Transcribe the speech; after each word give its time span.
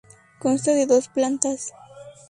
Consta 0.39 0.73
de 0.73 0.87
dos 0.87 1.09
plantas. 1.09 1.73